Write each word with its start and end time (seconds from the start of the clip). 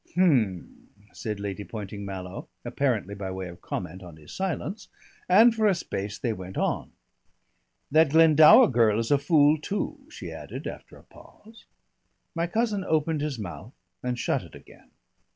"H'm," 0.13 0.89
said 1.13 1.39
Lady 1.39 1.63
Poynting 1.63 2.05
Mallow, 2.05 2.47
apparently 2.65 3.13
by 3.13 3.29
way 3.29 3.47
of 3.49 3.61
comment 3.61 4.01
on 4.01 4.17
his 4.17 4.33
silence, 4.35 4.87
and 5.29 5.53
for 5.53 5.67
a 5.67 5.75
space 5.75 6.17
they 6.17 6.33
went 6.33 6.57
on. 6.57 6.91
"That 7.91 8.09
Glendower 8.09 8.67
girl 8.69 8.97
is 8.97 9.11
a 9.11 9.19
fool 9.19 9.59
too," 9.61 10.07
she 10.09 10.31
added 10.31 10.65
after 10.65 10.97
a 10.97 11.03
pause. 11.03 11.65
My 12.33 12.47
cousin 12.47 12.83
opened 12.83 13.21
his 13.21 13.37
mouth 13.37 13.73
and 14.01 14.17
shut 14.17 14.41
it 14.41 14.55
again. 14.55 14.89